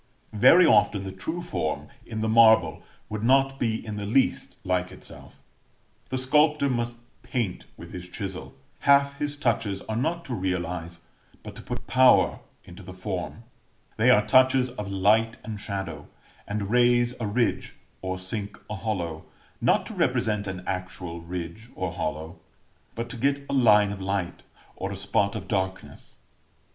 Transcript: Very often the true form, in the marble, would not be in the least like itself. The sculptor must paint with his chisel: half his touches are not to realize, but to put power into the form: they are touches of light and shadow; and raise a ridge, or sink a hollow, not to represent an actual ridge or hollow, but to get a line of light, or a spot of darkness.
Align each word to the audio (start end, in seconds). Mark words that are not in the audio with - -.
Very 0.33 0.65
often 0.65 1.03
the 1.03 1.11
true 1.11 1.43
form, 1.43 1.87
in 2.07 2.21
the 2.21 2.27
marble, 2.27 2.81
would 3.07 3.21
not 3.21 3.59
be 3.59 3.85
in 3.85 3.97
the 3.97 4.05
least 4.07 4.55
like 4.63 4.91
itself. 4.91 5.39
The 6.09 6.17
sculptor 6.17 6.69
must 6.69 6.95
paint 7.21 7.65
with 7.77 7.93
his 7.93 8.09
chisel: 8.09 8.55
half 8.79 9.19
his 9.19 9.35
touches 9.35 9.83
are 9.83 9.95
not 9.95 10.25
to 10.25 10.33
realize, 10.33 11.01
but 11.43 11.55
to 11.55 11.61
put 11.61 11.85
power 11.85 12.39
into 12.63 12.81
the 12.81 12.95
form: 12.95 13.43
they 13.97 14.09
are 14.09 14.25
touches 14.25 14.71
of 14.71 14.91
light 14.91 15.37
and 15.43 15.61
shadow; 15.61 16.07
and 16.47 16.71
raise 16.71 17.13
a 17.19 17.27
ridge, 17.27 17.75
or 18.01 18.17
sink 18.17 18.59
a 18.71 18.75
hollow, 18.77 19.25
not 19.61 19.85
to 19.85 19.93
represent 19.93 20.47
an 20.47 20.63
actual 20.65 21.21
ridge 21.21 21.69
or 21.75 21.93
hollow, 21.93 22.39
but 22.95 23.07
to 23.09 23.17
get 23.17 23.45
a 23.47 23.53
line 23.53 23.91
of 23.91 24.01
light, 24.01 24.41
or 24.75 24.91
a 24.91 24.95
spot 24.95 25.35
of 25.35 25.47
darkness. 25.47 26.15